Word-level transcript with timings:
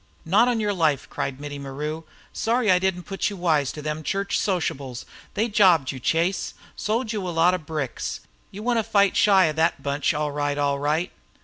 "Not 0.25 0.47
on 0.47 0.59
yer 0.59 0.73
life!" 0.73 1.07
cried 1.11 1.39
Mittie 1.39 1.59
Maru. 1.59 2.01
"Sorry 2.33 2.71
I 2.71 2.79
didn't 2.79 3.03
put 3.03 3.29
you 3.29 3.37
wise 3.37 3.71
to 3.73 3.83
them 3.83 4.01
church 4.01 4.35
sociables. 4.39 5.05
They 5.35 5.47
jobbed 5.47 5.91
you, 5.91 5.99
Chase. 5.99 6.55
Sold 6.75 7.13
you 7.13 7.27
a 7.27 7.29
lot 7.29 7.53
of 7.53 7.67
bricks. 7.67 8.21
You 8.49 8.63
want 8.63 8.79
to 8.79 8.83
fight 8.83 9.15
shy 9.15 9.45
of 9.45 9.57
thet 9.57 9.83
bunch, 9.83 10.11
all 10.15 10.31
right, 10.31 10.57
all 10.57 10.79
right." 10.79 11.11